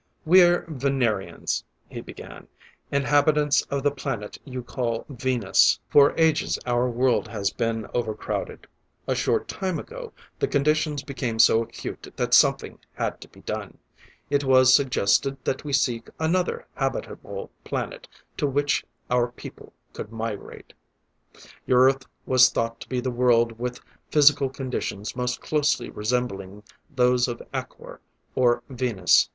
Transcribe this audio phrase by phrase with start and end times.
[0.25, 2.47] "We're Venerians," he began,
[2.91, 5.79] "inhabitants of the planet you call Venus.
[5.91, 8.65] For ages our world has been overcrowded.
[9.05, 13.77] A short time ago, the conditions became so acute that something had to be done.
[14.31, 18.07] It was suggested that we seek another habitable planet
[18.37, 20.73] to which our people could migrate.
[21.67, 23.79] "Your Earth was thought to be the world with
[24.09, 27.99] physical conditions most closely resembling those of Acor,
[28.33, 29.29] or Venus.